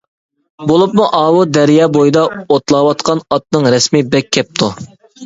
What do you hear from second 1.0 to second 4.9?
ئاۋۇ دەريا بويىدا ئوتلاۋاتقان ئاتنىڭ رەسىمى بەك كەپتۇ.